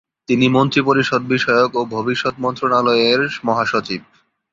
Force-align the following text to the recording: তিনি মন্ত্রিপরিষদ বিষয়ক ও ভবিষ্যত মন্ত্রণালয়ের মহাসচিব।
তিনি 0.29 0.45
মন্ত্রিপরিষদ 0.49 1.21
বিষয়ক 1.27 1.71
ও 1.75 1.81
ভবিষ্যত 1.95 2.35
মন্ত্রণালয়ের 2.39 3.21
মহাসচিব। 3.43 4.01